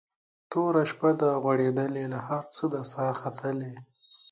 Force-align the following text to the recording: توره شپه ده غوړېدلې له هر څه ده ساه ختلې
توره 0.51 0.83
شپه 0.91 1.09
ده 1.19 1.29
غوړېدلې 1.43 2.05
له 2.13 2.19
هر 2.27 2.43
څه 2.55 2.63
ده 2.71 2.81
ساه 2.91 3.13
ختلې 3.21 3.73